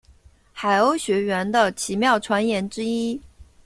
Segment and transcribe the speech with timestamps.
[0.51, 3.21] 海鸥学园的奇妙传言之一。